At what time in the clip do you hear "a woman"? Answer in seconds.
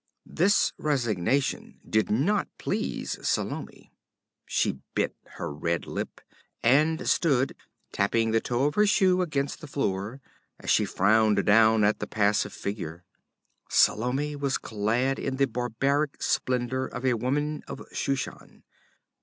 17.05-17.61